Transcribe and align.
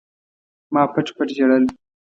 ما 0.73 0.83
پټ 0.93 1.07
پټ 1.15 1.29
ژړل. 1.37 1.65